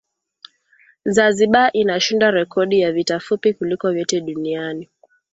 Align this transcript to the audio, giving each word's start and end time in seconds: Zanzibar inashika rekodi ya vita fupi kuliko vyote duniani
Zanzibar 1.15 1.69
inashika 1.73 2.31
rekodi 2.31 2.79
ya 2.79 2.91
vita 2.91 3.19
fupi 3.19 3.53
kuliko 3.53 3.91
vyote 3.91 4.21
duniani 4.21 4.89